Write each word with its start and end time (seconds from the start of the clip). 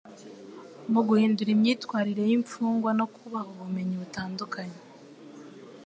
mu 0.91 1.01
guhindura 1.07 1.49
imyitwarire 1.55 2.21
y'imfungwa 2.29 2.89
no 2.99 3.05
kubaha 3.15 3.49
ubumenyi 3.53 3.95
butandukanye. 4.01 4.79